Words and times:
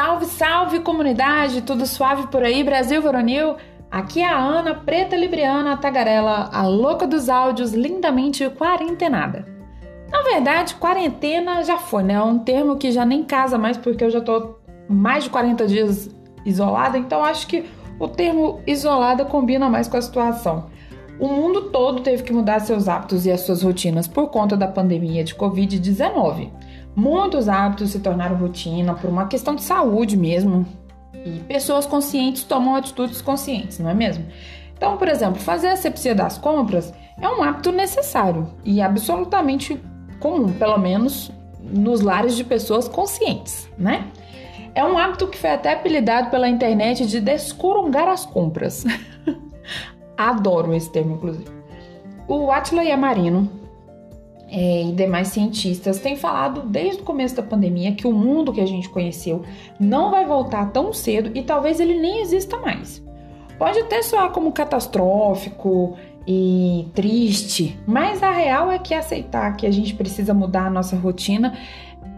Salve, 0.00 0.24
salve 0.24 0.80
comunidade, 0.80 1.60
tudo 1.60 1.84
suave 1.86 2.28
por 2.28 2.42
aí, 2.42 2.64
Brasil 2.64 3.02
Voronil? 3.02 3.56
Aqui 3.90 4.22
é 4.22 4.26
a 4.26 4.38
Ana, 4.38 4.74
preta 4.74 5.14
libriana, 5.14 5.76
tagarela, 5.76 6.48
a 6.50 6.66
louca 6.66 7.06
dos 7.06 7.28
áudios, 7.28 7.74
lindamente 7.74 8.48
quarentenada. 8.48 9.44
Na 10.10 10.22
verdade, 10.22 10.76
quarentena 10.76 11.62
já 11.62 11.76
foi, 11.76 12.02
né? 12.02 12.14
É 12.14 12.22
um 12.22 12.38
termo 12.38 12.78
que 12.78 12.90
já 12.90 13.04
nem 13.04 13.22
casa 13.22 13.58
mais 13.58 13.76
porque 13.76 14.02
eu 14.02 14.08
já 14.08 14.22
tô 14.22 14.56
mais 14.88 15.24
de 15.24 15.28
40 15.28 15.66
dias 15.66 16.08
isolada, 16.46 16.96
então 16.96 17.22
acho 17.22 17.46
que 17.46 17.66
o 17.98 18.08
termo 18.08 18.62
isolada 18.66 19.26
combina 19.26 19.68
mais 19.68 19.86
com 19.86 19.98
a 19.98 20.02
situação. 20.02 20.70
O 21.18 21.28
mundo 21.28 21.68
todo 21.68 22.00
teve 22.00 22.22
que 22.22 22.32
mudar 22.32 22.60
seus 22.60 22.88
hábitos 22.88 23.26
e 23.26 23.30
as 23.30 23.42
suas 23.42 23.62
rotinas 23.62 24.08
por 24.08 24.30
conta 24.30 24.56
da 24.56 24.66
pandemia 24.66 25.22
de 25.22 25.34
Covid-19. 25.34 26.48
Muitos 26.94 27.48
hábitos 27.48 27.90
se 27.90 28.00
tornaram 28.00 28.36
rotina 28.36 28.94
por 28.94 29.08
uma 29.08 29.26
questão 29.26 29.54
de 29.54 29.62
saúde 29.62 30.16
mesmo. 30.16 30.66
E 31.24 31.40
pessoas 31.40 31.86
conscientes 31.86 32.44
tomam 32.44 32.74
atitudes 32.74 33.20
conscientes, 33.20 33.78
não 33.78 33.90
é 33.90 33.94
mesmo? 33.94 34.24
Então, 34.76 34.96
por 34.96 35.08
exemplo, 35.08 35.38
fazer 35.38 35.68
a 35.68 35.72
asepsia 35.72 36.14
das 36.14 36.38
compras 36.38 36.92
é 37.20 37.28
um 37.28 37.42
hábito 37.42 37.70
necessário 37.70 38.48
e 38.64 38.80
absolutamente 38.80 39.78
comum, 40.18 40.52
pelo 40.52 40.78
menos 40.78 41.30
nos 41.62 42.00
lares 42.00 42.34
de 42.34 42.42
pessoas 42.42 42.88
conscientes, 42.88 43.68
né? 43.76 44.06
É 44.74 44.84
um 44.84 44.96
hábito 44.96 45.26
que 45.26 45.36
foi 45.36 45.50
até 45.50 45.74
apelidado 45.74 46.30
pela 46.30 46.48
internet 46.48 47.06
de 47.06 47.20
descorongar 47.20 48.08
as 48.08 48.24
compras. 48.24 48.84
Adoro 50.16 50.74
esse 50.74 50.90
termo, 50.90 51.16
inclusive. 51.16 51.50
O 52.26 52.50
Atila 52.50 52.82
Yamarino 52.82 53.59
é, 54.50 54.82
e 54.82 54.92
demais 54.92 55.28
cientistas 55.28 56.00
têm 56.00 56.16
falado 56.16 56.62
desde 56.62 57.02
o 57.02 57.04
começo 57.04 57.36
da 57.36 57.42
pandemia 57.42 57.94
que 57.94 58.06
o 58.06 58.12
mundo 58.12 58.52
que 58.52 58.60
a 58.60 58.66
gente 58.66 58.88
conheceu 58.88 59.42
não 59.78 60.10
vai 60.10 60.26
voltar 60.26 60.72
tão 60.72 60.92
cedo 60.92 61.30
e 61.34 61.42
talvez 61.42 61.78
ele 61.78 62.00
nem 62.00 62.20
exista 62.20 62.58
mais. 62.58 63.00
Pode 63.56 63.78
até 63.78 64.02
soar 64.02 64.30
como 64.30 64.50
catastrófico 64.50 65.96
e 66.26 66.88
triste, 66.94 67.78
mas 67.86 68.22
a 68.22 68.30
real 68.32 68.72
é 68.72 68.78
que 68.78 68.92
aceitar 68.92 69.56
que 69.56 69.66
a 69.66 69.70
gente 69.70 69.94
precisa 69.94 70.34
mudar 70.34 70.66
a 70.66 70.70
nossa 70.70 70.96
rotina 70.96 71.56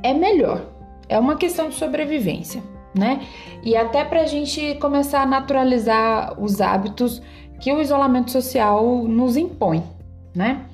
é 0.02 0.14
melhor. 0.14 0.64
É 1.08 1.18
uma 1.18 1.36
questão 1.36 1.68
de 1.68 1.74
sobrevivência, 1.74 2.62
né? 2.94 3.20
E 3.62 3.76
até 3.76 4.04
para 4.04 4.22
a 4.22 4.26
gente 4.26 4.76
começar 4.76 5.22
a 5.22 5.26
naturalizar 5.26 6.40
os 6.40 6.60
hábitos 6.60 7.20
que 7.60 7.72
o 7.72 7.80
isolamento 7.80 8.30
social 8.30 9.04
nos 9.04 9.36
impõe, 9.36 9.82
né? 10.34 10.64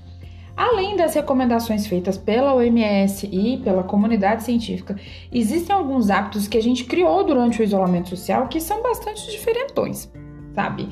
Além 0.59 0.97
das 0.97 1.15
recomendações 1.15 1.87
feitas 1.87 2.19
pela 2.19 2.53
OMS 2.53 3.29
e 3.31 3.59
pela 3.59 3.85
comunidade 3.85 4.43
científica, 4.43 4.97
existem 5.33 5.75
alguns 5.75 6.11
hábitos 6.11 6.49
que 6.49 6.59
a 6.59 6.61
gente 6.61 6.83
criou 6.83 7.23
durante 7.23 7.61
o 7.61 7.63
isolamento 7.63 8.09
social 8.09 8.49
que 8.49 8.61
são 8.61 8.83
bastante 8.83 9.31
diferentões, 9.31 10.11
sabe? 10.57 10.89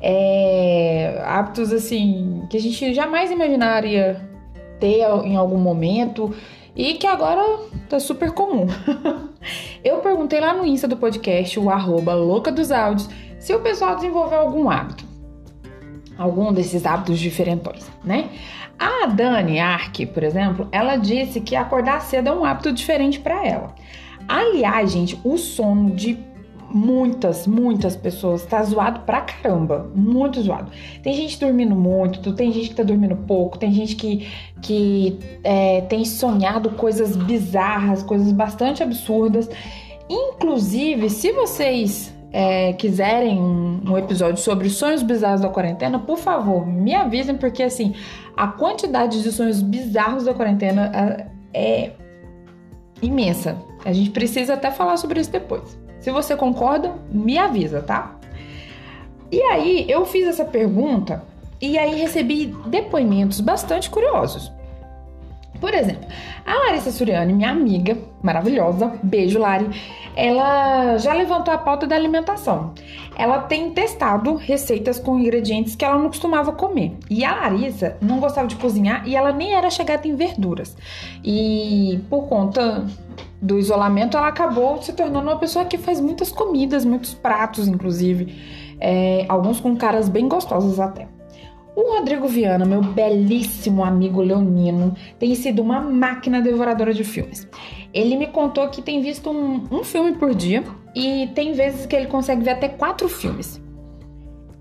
É, 0.00 1.22
hábitos 1.22 1.70
assim 1.70 2.46
que 2.48 2.56
a 2.56 2.60
gente 2.60 2.94
jamais 2.94 3.30
imaginaria 3.30 4.26
ter 4.80 5.02
em 5.26 5.36
algum 5.36 5.58
momento 5.58 6.34
e 6.74 6.94
que 6.94 7.06
agora 7.06 7.42
tá 7.90 8.00
super 8.00 8.30
comum. 8.30 8.68
Eu 9.84 9.98
perguntei 9.98 10.40
lá 10.40 10.54
no 10.54 10.64
Insta 10.64 10.88
do 10.88 10.96
podcast, 10.96 11.60
o 11.60 11.68
arroba 11.68 12.14
louca 12.14 12.50
dos 12.50 12.72
áudios, 12.72 13.10
se 13.38 13.54
o 13.54 13.60
pessoal 13.60 13.96
desenvolveu 13.96 14.38
algum 14.38 14.70
hábito 14.70 15.09
algum 16.20 16.52
desses 16.52 16.84
hábitos 16.84 17.18
diferentões, 17.18 17.90
né? 18.04 18.28
A 18.78 19.06
Dani 19.06 19.58
Ark, 19.58 20.04
por 20.06 20.22
exemplo, 20.22 20.68
ela 20.70 20.96
disse 20.96 21.40
que 21.40 21.56
acordar 21.56 22.02
cedo 22.02 22.28
é 22.28 22.32
um 22.32 22.44
hábito 22.44 22.72
diferente 22.72 23.18
para 23.18 23.46
ela. 23.46 23.74
Aliás, 24.28 24.92
gente, 24.92 25.18
o 25.24 25.38
sono 25.38 25.90
de 25.90 26.18
muitas, 26.72 27.46
muitas 27.46 27.96
pessoas 27.96 28.44
tá 28.44 28.62
zoado 28.62 29.00
pra 29.00 29.22
caramba, 29.22 29.90
muito 29.94 30.40
zoado. 30.42 30.70
Tem 31.02 31.14
gente 31.14 31.40
dormindo 31.40 31.74
muito, 31.74 32.34
tem 32.34 32.52
gente 32.52 32.68
que 32.68 32.74
tá 32.74 32.82
dormindo 32.82 33.16
pouco, 33.16 33.58
tem 33.58 33.72
gente 33.72 33.96
que, 33.96 34.28
que 34.60 35.18
é, 35.42 35.80
tem 35.82 36.04
sonhado 36.04 36.70
coisas 36.72 37.16
bizarras, 37.16 38.02
coisas 38.02 38.30
bastante 38.30 38.82
absurdas. 38.82 39.48
Inclusive, 40.08 41.08
se 41.08 41.32
vocês 41.32 42.14
é, 42.32 42.72
quiserem 42.74 43.40
um, 43.40 43.98
episódio 43.98 44.36
sobre 44.36 44.70
sonhos 44.70 45.02
bizarros 45.02 45.40
da 45.40 45.48
quarentena, 45.48 45.98
por 45.98 46.18
favor, 46.18 46.66
me 46.66 46.94
avisem, 46.94 47.36
porque 47.36 47.62
assim, 47.62 47.94
a 48.36 48.46
quantidade 48.46 49.22
de 49.22 49.32
sonhos 49.32 49.60
bizarros 49.60 50.24
da 50.24 50.34
quarentena 50.34 50.92
é, 51.52 51.86
é 51.86 51.92
imensa. 53.02 53.56
A 53.84 53.92
gente 53.92 54.10
precisa 54.10 54.54
até 54.54 54.70
falar 54.70 54.96
sobre 54.96 55.20
isso 55.20 55.30
depois. 55.30 55.78
Se 55.98 56.10
você 56.10 56.36
concorda, 56.36 56.94
me 57.10 57.36
avisa, 57.36 57.82
tá? 57.82 58.16
E 59.30 59.40
aí, 59.42 59.86
eu 59.88 60.04
fiz 60.04 60.26
essa 60.26 60.44
pergunta 60.44 61.22
e 61.60 61.78
aí 61.78 62.00
recebi 62.00 62.54
depoimentos 62.66 63.40
bastante 63.40 63.90
curiosos. 63.90 64.50
Por 65.60 65.74
exemplo, 65.74 66.06
a 66.46 66.54
Larissa 66.54 66.90
Suriani, 66.90 67.34
minha 67.34 67.50
amiga 67.50 67.98
maravilhosa, 68.22 68.92
beijo 69.02 69.38
Lari, 69.38 69.68
ela 70.16 70.98
já 70.98 71.12
levantou 71.12 71.52
a 71.52 71.58
pauta 71.58 71.86
da 71.86 71.96
alimentação. 71.96 72.74
Ela 73.16 73.40
tem 73.40 73.70
testado 73.70 74.34
receitas 74.34 74.98
com 74.98 75.18
ingredientes 75.18 75.74
que 75.74 75.84
ela 75.84 75.98
não 75.98 76.08
costumava 76.08 76.52
comer. 76.52 76.96
E 77.08 77.24
a 77.24 77.34
Larissa 77.34 77.96
não 78.00 78.18
gostava 78.18 78.46
de 78.46 78.56
cozinhar 78.56 79.06
e 79.06 79.14
ela 79.14 79.32
nem 79.32 79.54
era 79.54 79.70
chegada 79.70 80.06
em 80.06 80.14
verduras. 80.14 80.76
E 81.24 82.00
por 82.08 82.28
conta 82.28 82.86
do 83.40 83.58
isolamento, 83.58 84.16
ela 84.16 84.28
acabou 84.28 84.82
se 84.82 84.92
tornando 84.92 85.28
uma 85.28 85.38
pessoa 85.38 85.64
que 85.64 85.78
faz 85.78 86.00
muitas 86.00 86.30
comidas, 86.30 86.84
muitos 86.84 87.14
pratos, 87.14 87.68
inclusive, 87.68 88.34
é, 88.78 89.24
alguns 89.28 89.60
com 89.60 89.76
caras 89.76 90.08
bem 90.08 90.28
gostosos 90.28 90.78
até. 90.78 91.08
O 91.80 91.96
Rodrigo 91.96 92.28
Viana, 92.28 92.66
meu 92.66 92.82
belíssimo 92.82 93.82
amigo 93.82 94.20
leonino, 94.20 94.94
tem 95.18 95.34
sido 95.34 95.62
uma 95.62 95.80
máquina 95.80 96.38
devoradora 96.38 96.92
de 96.92 97.02
filmes. 97.02 97.48
Ele 97.94 98.18
me 98.18 98.26
contou 98.26 98.68
que 98.68 98.82
tem 98.82 99.00
visto 99.00 99.30
um, 99.30 99.66
um 99.70 99.82
filme 99.82 100.12
por 100.12 100.34
dia 100.34 100.62
e 100.94 101.30
tem 101.34 101.54
vezes 101.54 101.86
que 101.86 101.96
ele 101.96 102.04
consegue 102.06 102.44
ver 102.44 102.50
até 102.50 102.68
quatro 102.68 103.08
filmes. 103.08 103.62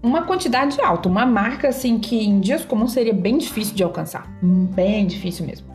Uma 0.02 0.22
quantidade 0.22 0.80
alta, 0.80 1.10
uma 1.10 1.26
marca 1.26 1.68
assim 1.68 2.00
que 2.00 2.24
em 2.24 2.40
dias 2.40 2.64
comuns 2.64 2.94
seria 2.94 3.14
bem 3.14 3.38
difícil 3.38 3.76
de 3.76 3.84
alcançar. 3.84 4.26
Bem 4.42 5.06
difícil 5.06 5.46
mesmo. 5.46 5.68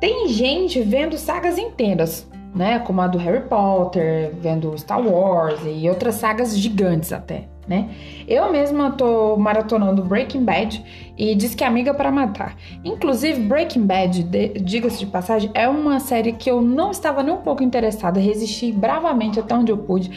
Tem 0.00 0.26
gente 0.26 0.80
vendo 0.80 1.16
sagas 1.16 1.56
inteiras, 1.56 2.28
né? 2.54 2.78
Como 2.80 3.00
a 3.00 3.06
do 3.06 3.18
Harry 3.18 3.42
Potter, 3.48 4.32
vendo 4.40 4.76
Star 4.78 5.00
Wars 5.00 5.60
e 5.64 5.88
outras 5.88 6.16
sagas 6.16 6.56
gigantes 6.56 7.12
até 7.12 7.48
né? 7.70 7.88
Eu 8.26 8.50
mesma 8.50 8.90
tô 8.90 9.36
maratonando 9.36 10.02
Breaking 10.02 10.44
Bad 10.44 10.84
e 11.16 11.36
diz 11.36 11.54
que 11.54 11.62
é 11.62 11.66
amiga 11.68 11.94
para 11.94 12.10
matar. 12.10 12.56
Inclusive, 12.84 13.42
Breaking 13.42 13.86
Bad, 13.86 14.24
diga-se 14.60 14.98
de 14.98 15.06
passagem, 15.06 15.52
é 15.54 15.68
uma 15.68 16.00
série 16.00 16.32
que 16.32 16.50
eu 16.50 16.60
não 16.60 16.90
estava 16.90 17.22
nem 17.22 17.32
um 17.32 17.38
pouco 17.38 17.62
interessada, 17.62 18.18
resisti 18.18 18.72
bravamente 18.72 19.38
até 19.38 19.54
onde 19.54 19.70
eu 19.70 19.78
pude. 19.78 20.10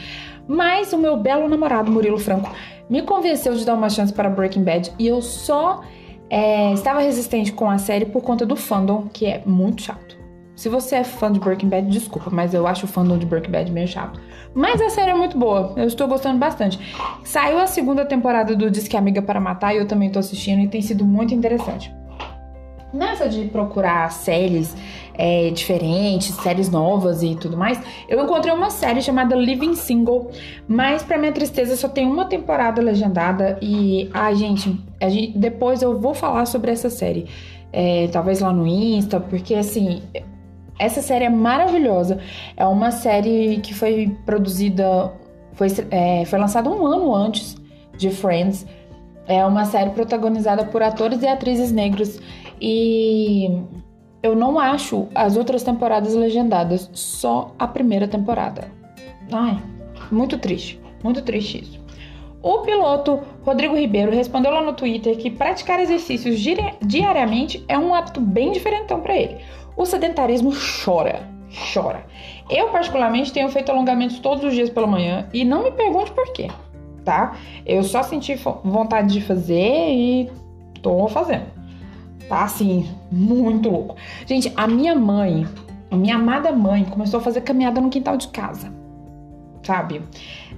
Mas 0.47 0.91
o 0.93 0.97
meu 0.97 1.15
belo 1.15 1.47
namorado 1.47 1.91
Murilo 1.91 2.17
Franco 2.17 2.49
me 2.89 3.03
convenceu 3.03 3.53
de 3.53 3.63
dar 3.63 3.75
uma 3.75 3.89
chance 3.89 4.11
para 4.11 4.31
Breaking 4.31 4.63
Bad 4.63 4.91
e 4.97 5.05
eu 5.05 5.21
só 5.21 5.83
é, 6.31 6.73
estava 6.73 7.01
resistente 7.01 7.53
com 7.53 7.69
a 7.69 7.77
série 7.77 8.05
por 8.05 8.23
conta 8.23 8.47
do 8.47 8.55
fandom, 8.55 9.07
que 9.13 9.27
é 9.27 9.43
muito 9.45 9.83
chato. 9.83 10.22
Se 10.55 10.69
você 10.69 10.97
é 10.97 11.03
fã 11.03 11.31
de 11.31 11.39
Breaking 11.39 11.67
Bad, 11.67 11.87
desculpa, 11.87 12.29
mas 12.31 12.53
eu 12.53 12.67
acho 12.67 12.85
o 12.85 12.87
fandom 12.87 13.17
de 13.17 13.25
Breaking 13.25 13.51
Bad 13.51 13.71
meio 13.71 13.87
chato. 13.87 14.21
Mas 14.53 14.79
a 14.79 14.89
série 14.89 15.11
é 15.11 15.15
muito 15.15 15.37
boa, 15.37 15.73
eu 15.75 15.87
estou 15.87 16.07
gostando 16.07 16.37
bastante. 16.37 16.79
Saiu 17.23 17.57
a 17.57 17.65
segunda 17.65 18.05
temporada 18.05 18.55
do 18.55 18.69
Disque 18.69 18.95
Amiga 18.95 19.21
para 19.21 19.39
Matar 19.39 19.73
e 19.73 19.79
eu 19.79 19.87
também 19.87 20.07
estou 20.07 20.19
assistindo 20.19 20.61
e 20.61 20.67
tem 20.67 20.81
sido 20.81 21.03
muito 21.03 21.33
interessante. 21.33 21.91
Nessa 22.93 23.27
de 23.27 23.45
procurar 23.45 24.11
séries 24.11 24.75
é, 25.15 25.49
diferentes, 25.49 26.35
séries 26.35 26.69
novas 26.69 27.23
e 27.23 27.33
tudo 27.33 27.57
mais, 27.57 27.81
eu 28.07 28.23
encontrei 28.23 28.53
uma 28.53 28.69
série 28.69 29.01
chamada 29.01 29.35
Living 29.35 29.73
Single, 29.73 30.29
mas 30.67 31.01
para 31.01 31.17
minha 31.17 31.31
tristeza 31.31 31.75
só 31.75 31.89
tem 31.89 32.05
uma 32.05 32.25
temporada 32.25 32.79
legendada 32.79 33.57
e, 33.59 34.07
ai 34.13 34.35
gente, 34.35 34.79
gente 35.01 35.35
depois 35.35 35.81
eu 35.81 35.99
vou 35.99 36.13
falar 36.13 36.45
sobre 36.45 36.69
essa 36.69 36.91
série, 36.91 37.25
é, 37.71 38.07
talvez 38.11 38.41
lá 38.41 38.53
no 38.53 38.67
Insta, 38.67 39.19
porque 39.19 39.55
assim, 39.55 40.03
essa 40.83 41.01
série 41.01 41.25
é 41.25 41.29
maravilhosa. 41.29 42.19
É 42.55 42.65
uma 42.65 42.91
série 42.91 43.59
que 43.61 43.73
foi 43.73 44.15
produzida, 44.25 45.11
foi, 45.53 45.67
é, 45.91 46.25
foi 46.25 46.39
lançada 46.39 46.69
um 46.69 46.85
ano 46.85 47.13
antes 47.13 47.55
de 47.97 48.09
Friends. 48.09 48.65
É 49.27 49.45
uma 49.45 49.65
série 49.65 49.91
protagonizada 49.91 50.65
por 50.65 50.83
atores 50.83 51.21
e 51.21 51.27
atrizes 51.27 51.71
negros. 51.71 52.19
E 52.61 53.49
eu 54.21 54.35
não 54.35 54.59
acho 54.59 55.07
as 55.13 55.35
outras 55.35 55.63
temporadas 55.63 56.13
legendadas, 56.13 56.89
só 56.93 57.53
a 57.59 57.67
primeira 57.67 58.07
temporada. 58.07 58.71
Ai, 59.31 59.61
muito 60.11 60.37
triste, 60.37 60.79
muito 61.03 61.21
triste 61.21 61.61
isso. 61.61 61.83
O 62.41 62.59
piloto 62.59 63.21
Rodrigo 63.45 63.73
Ribeiro 63.73 64.11
respondeu 64.11 64.51
lá 64.51 64.61
no 64.61 64.73
Twitter 64.73 65.17
que 65.17 65.29
praticar 65.29 65.79
exercícios 65.79 66.39
diariamente 66.81 67.63
é 67.69 67.77
um 67.77 67.95
hábito 67.95 68.19
bem 68.19 68.51
diferentão 68.51 68.99
para 68.99 69.15
ele. 69.15 69.37
O 69.75 69.85
sedentarismo 69.85 70.51
chora. 70.83 71.27
chora. 71.73 72.05
Eu, 72.49 72.69
particularmente, 72.69 73.31
tenho 73.31 73.49
feito 73.49 73.71
alongamentos 73.71 74.19
todos 74.19 74.43
os 74.43 74.53
dias 74.53 74.69
pela 74.69 74.87
manhã 74.87 75.27
e 75.33 75.43
não 75.45 75.63
me 75.63 75.71
pergunte 75.71 76.11
por 76.11 76.31
quê, 76.33 76.49
tá? 77.03 77.35
Eu 77.65 77.83
só 77.83 78.03
senti 78.03 78.35
vontade 78.63 79.13
de 79.13 79.21
fazer 79.21 79.89
e 79.91 80.31
tô 80.81 81.07
fazendo. 81.07 81.45
Tá 82.27 82.43
assim, 82.43 82.89
muito 83.11 83.69
louco. 83.69 83.95
Gente, 84.25 84.51
a 84.55 84.67
minha 84.67 84.95
mãe, 84.95 85.45
a 85.91 85.95
minha 85.95 86.15
amada 86.15 86.51
mãe, 86.51 86.85
começou 86.85 87.19
a 87.19 87.23
fazer 87.23 87.41
caminhada 87.41 87.81
no 87.81 87.89
quintal 87.89 88.17
de 88.17 88.27
casa, 88.29 88.73
sabe? 89.63 90.01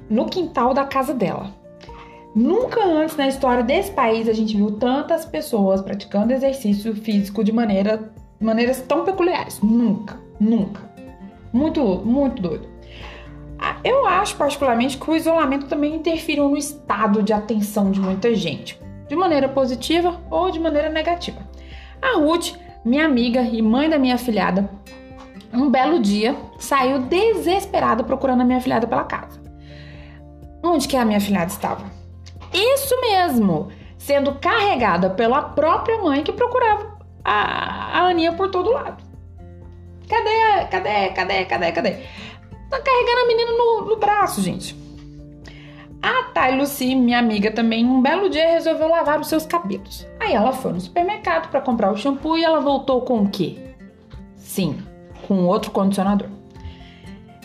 No 0.10 0.26
quintal 0.26 0.74
da 0.74 0.86
casa 0.86 1.14
dela. 1.14 1.50
Nunca 2.36 2.84
antes 2.84 3.16
na 3.16 3.28
história 3.28 3.64
desse 3.64 3.92
país 3.92 4.28
a 4.28 4.34
gente 4.34 4.58
viu 4.58 4.72
tantas 4.72 5.26
pessoas 5.26 5.82
praticando 5.82 6.34
exercício 6.34 6.94
físico 6.94 7.44
de 7.44 7.52
maneira, 7.54 8.12
maneiras 8.40 8.82
tão 8.82 9.04
peculiares. 9.04 9.62
Nunca, 9.62 10.20
nunca. 10.40 10.82
Muito, 11.52 11.82
muito 12.06 12.42
doido. 12.42 12.68
Ah, 13.58 13.78
eu 13.84 14.06
acho 14.06 14.36
particularmente 14.36 14.98
que 14.98 15.10
o 15.10 15.16
isolamento 15.16 15.68
também 15.68 15.96
interferiu 15.96 16.50
no 16.50 16.58
estado 16.58 17.24
de 17.24 17.32
atenção 17.32 17.92
de 17.92 18.00
muita 18.00 18.36
gente, 18.36 18.80
de 19.08 19.16
maneira 19.16 19.48
positiva 19.48 20.22
ou 20.30 20.52
de 20.52 20.60
maneira 20.60 20.90
negativa. 20.90 21.40
A 22.02 22.18
Ruth, 22.18 22.54
minha 22.84 23.06
amiga 23.06 23.42
e 23.42 23.62
mãe 23.62 23.90
da 23.90 23.98
minha 23.98 24.18
filhada, 24.18 24.70
um 25.54 25.70
belo 25.70 26.00
dia 26.00 26.36
saiu 26.60 27.00
desesperada 27.00 28.04
procurando 28.04 28.42
a 28.42 28.46
minha 28.46 28.60
filhada 28.60 28.86
pela 28.86 29.06
casa. 29.06 29.42
Onde 30.62 30.88
que 30.88 30.98
a 30.98 31.06
minha 31.06 31.22
filhada 31.22 31.52
estava? 31.52 31.86
Isso 32.54 33.00
mesmo! 33.02 33.70
Sendo 33.98 34.36
carregada 34.36 35.10
pela 35.10 35.42
própria 35.42 36.02
mãe 36.02 36.24
que 36.24 36.34
procurava 36.34 36.95
a, 37.26 38.00
a 38.00 38.08
Aninha 38.08 38.32
por 38.34 38.50
todo 38.50 38.72
lado. 38.72 39.04
Cadê? 40.08 40.68
Cadê? 40.70 41.10
Cadê? 41.10 41.46
Cadê? 41.46 41.72
Cadê? 41.72 41.92
Tá 42.70 42.80
carregando 42.80 43.20
a 43.24 43.28
menina 43.28 43.52
no, 43.52 43.86
no 43.90 43.98
braço, 43.98 44.42
gente. 44.42 44.76
A 46.02 46.24
Thay 46.34 46.56
Lucy, 46.56 46.94
minha 46.94 47.18
amiga 47.18 47.50
também, 47.50 47.84
um 47.84 48.00
belo 48.00 48.30
dia 48.30 48.52
resolveu 48.52 48.88
lavar 48.88 49.20
os 49.20 49.28
seus 49.28 49.46
cabelos. 49.46 50.06
Aí 50.20 50.34
ela 50.34 50.54
foi 50.54 50.74
no 50.74 50.80
supermercado 50.80 51.50
para 51.50 51.62
comprar 51.62 51.92
o 51.92 51.98
shampoo 51.98 52.38
e 52.38 52.44
ela 52.44 52.60
voltou 52.60 53.02
com 53.02 53.24
o 53.24 53.30
quê? 53.30 53.58
Sim, 54.36 54.78
com 55.28 55.46
outro 55.46 55.72
condicionador. 55.72 56.30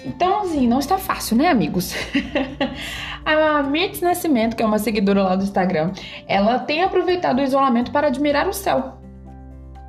Então, 0.05 0.41
assim, 0.41 0.67
não 0.67 0.79
está 0.79 0.99
fácil, 0.99 1.37
né, 1.37 1.49
amigos? 1.49 1.95
a 3.25 3.63
Mirtz 3.63 4.03
Nascimento, 4.03 4.57
que 4.57 4.63
é 4.63 4.67
uma 4.67 4.79
seguidora 4.79 5.23
lá 5.23 5.37
do 5.37 5.45
Instagram, 5.45 5.93
ela 6.27 6.59
tem 6.59 6.83
aproveitado 6.83 7.39
o 7.39 7.43
isolamento 7.43 7.91
para 7.91 8.09
admirar 8.09 8.47
o 8.47 8.53
céu. 8.53 9.00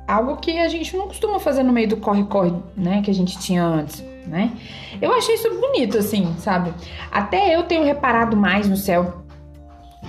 Algo 0.06 0.36
que 0.36 0.58
a 0.58 0.68
gente 0.68 0.96
não 0.96 1.06
costuma 1.06 1.38
fazer 1.38 1.62
no 1.62 1.72
meio 1.72 1.88
do 1.88 1.96
corre-corre, 1.96 2.52
né, 2.76 3.02
que 3.02 3.10
a 3.10 3.14
gente 3.14 3.38
tinha 3.38 3.64
antes, 3.64 4.04
né? 4.26 4.52
Eu 5.00 5.12
achei 5.12 5.34
isso 5.34 5.48
bonito, 5.60 5.98
assim, 5.98 6.34
sabe? 6.38 6.72
Até 7.10 7.54
eu 7.54 7.62
tenho 7.62 7.84
reparado 7.84 8.36
mais 8.36 8.68
no 8.68 8.76
céu, 8.76 9.22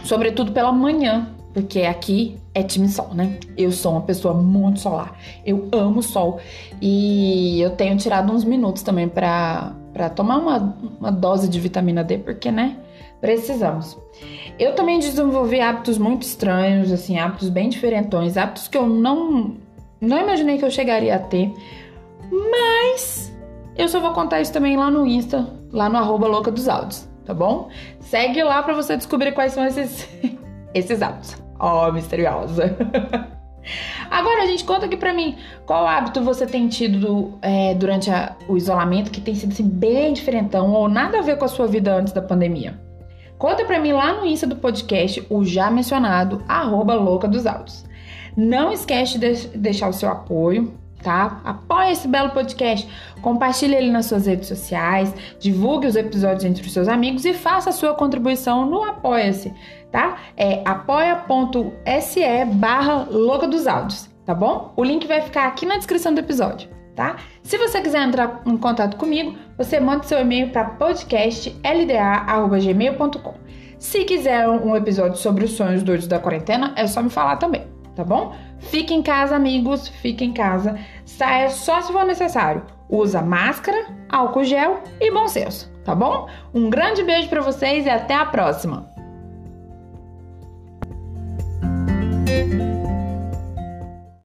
sobretudo 0.03 0.51
pela 0.51 0.71
manhã, 0.71 1.29
porque 1.53 1.81
aqui 1.81 2.37
é 2.53 2.63
time 2.63 2.89
sol, 2.89 3.13
né? 3.13 3.37
Eu 3.55 3.71
sou 3.71 3.93
uma 3.93 4.01
pessoa 4.01 4.33
muito 4.33 4.79
solar. 4.79 5.17
Eu 5.45 5.69
amo 5.71 6.01
sol 6.01 6.39
e 6.81 7.61
eu 7.61 7.71
tenho 7.71 7.95
tirado 7.97 8.33
uns 8.33 8.43
minutos 8.43 8.83
também 8.83 9.07
para 9.07 9.73
para 9.93 10.09
tomar 10.09 10.37
uma, 10.37 10.75
uma 10.99 11.11
dose 11.11 11.47
de 11.47 11.59
vitamina 11.59 12.03
D, 12.03 12.17
porque, 12.17 12.51
né? 12.51 12.77
Precisamos. 13.21 13.97
Eu 14.59 14.75
também 14.75 14.99
desenvolvi 14.99 15.61
hábitos 15.61 15.97
muito 15.97 16.23
estranhos, 16.23 16.91
assim, 16.91 17.17
hábitos 17.17 17.47
bem 17.49 17.69
diferentões, 17.69 18.35
hábitos 18.35 18.67
que 18.67 18.77
eu 18.77 18.87
não 18.87 19.55
não 20.03 20.19
imaginei 20.19 20.57
que 20.57 20.65
eu 20.65 20.71
chegaria 20.71 21.15
a 21.15 21.19
ter, 21.19 21.53
mas 22.31 23.33
eu 23.75 23.87
só 23.87 23.99
vou 23.99 24.11
contar 24.13 24.41
isso 24.41 24.53
também 24.53 24.77
lá 24.77 24.91
no 24.91 25.07
Insta, 25.07 25.47
lá 25.71 25.89
no 25.89 25.97
arroba 25.97 26.27
louca 26.27 26.51
dos 26.51 26.67
áudios, 26.67 27.09
tá 27.25 27.33
bom? 27.33 27.69
Segue 27.99 28.43
lá 28.43 28.61
para 28.61 28.73
você 28.73 28.95
descobrir 28.97 29.31
quais 29.31 29.53
são 29.53 29.65
esses 29.65 30.07
esses 30.73 31.01
hábitos. 31.01 31.37
Ó, 31.59 31.87
oh, 31.87 31.91
misteriosa. 31.91 32.75
Agora, 34.11 34.45
gente, 34.45 34.65
conta 34.65 34.85
aqui 34.85 34.97
pra 34.97 35.13
mim 35.13 35.37
qual 35.65 35.87
hábito 35.87 36.21
você 36.21 36.45
tem 36.45 36.67
tido 36.67 37.37
é, 37.41 37.73
durante 37.73 38.11
a, 38.11 38.35
o 38.47 38.57
isolamento 38.57 39.09
que 39.09 39.21
tem 39.21 39.33
sido 39.33 39.53
assim, 39.53 39.67
bem 39.67 40.11
diferentão 40.11 40.71
ou 40.71 40.89
nada 40.89 41.19
a 41.19 41.21
ver 41.21 41.37
com 41.37 41.45
a 41.45 41.47
sua 41.47 41.65
vida 41.65 41.95
antes 41.95 42.11
da 42.11 42.21
pandemia. 42.21 42.79
Conta 43.37 43.65
pra 43.65 43.79
mim 43.79 43.93
lá 43.93 44.13
no 44.13 44.25
Insta 44.25 44.45
do 44.45 44.55
podcast, 44.55 45.25
o 45.29 45.43
já 45.43 45.71
mencionado, 45.71 46.43
arroba 46.47 46.93
louca 46.93 47.27
dos 47.27 47.45
áudios. 47.45 47.85
Não 48.35 48.71
esquece 48.71 49.19
de 49.19 49.47
deixar 49.57 49.89
o 49.89 49.93
seu 49.93 50.09
apoio, 50.09 50.73
tá? 51.03 51.39
Apoie 51.43 51.91
esse 51.91 52.07
belo 52.07 52.31
podcast, 52.31 52.89
compartilhe 53.21 53.75
ele 53.75 53.91
nas 53.91 54.07
suas 54.07 54.25
redes 54.25 54.47
sociais, 54.47 55.13
divulgue 55.39 55.85
os 55.85 55.95
episódios 55.95 56.43
entre 56.45 56.65
os 56.65 56.73
seus 56.73 56.87
amigos 56.87 57.25
e 57.25 57.33
faça 57.33 57.69
a 57.69 57.73
sua 57.73 57.93
contribuição 57.93 58.65
no 58.65 58.83
Apoia-se, 58.83 59.53
tá? 59.91 60.17
É 60.35 60.63
apoia.se 60.65 62.23
barra 62.53 63.05
louca 63.11 63.47
dos 63.47 63.67
áudios, 63.67 64.09
tá 64.25 64.33
bom? 64.33 64.73
O 64.75 64.83
link 64.83 65.05
vai 65.05 65.21
ficar 65.21 65.45
aqui 65.47 65.63
na 65.65 65.77
descrição 65.77 66.11
do 66.13 66.19
episódio, 66.19 66.69
tá? 66.95 67.17
Se 67.43 67.57
você 67.57 67.81
quiser 67.81 68.07
entrar 68.07 68.41
em 68.45 68.57
contato 68.57 68.97
comigo, 68.97 69.37
você 69.57 69.79
manda 69.79 70.03
seu 70.03 70.19
e-mail 70.19 70.49
para 70.49 70.65
podcastlda.gmail.com. 70.65 73.33
Se 73.77 74.03
quiser 74.05 74.47
um 74.47 74.75
episódio 74.77 75.17
sobre 75.17 75.43
os 75.43 75.51
sonhos 75.51 75.83
doidos 75.83 76.07
da 76.07 76.17
quarentena, 76.17 76.71
é 76.77 76.87
só 76.87 77.03
me 77.03 77.09
falar 77.09 77.35
também 77.35 77.72
tá 77.95 78.03
bom? 78.03 78.35
Fique 78.59 78.93
em 78.93 79.01
casa, 79.01 79.35
amigos, 79.35 79.87
fique 79.87 80.23
em 80.23 80.33
casa. 80.33 80.77
Saia 81.05 81.49
só 81.49 81.81
se 81.81 81.91
for 81.91 82.05
necessário. 82.05 82.63
Usa 82.89 83.21
máscara, 83.21 83.87
álcool 84.09 84.43
gel 84.43 84.81
e 84.99 85.11
bom 85.11 85.27
senso, 85.27 85.71
tá 85.83 85.95
bom? 85.95 86.27
Um 86.53 86.69
grande 86.69 87.03
beijo 87.03 87.29
para 87.29 87.41
vocês 87.41 87.85
e 87.85 87.89
até 87.89 88.15
a 88.15 88.25
próxima. 88.25 88.93